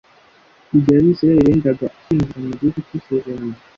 [0.77, 3.55] igihe abisirayeli bendaga kwinjira mu gihugu cy'isezerano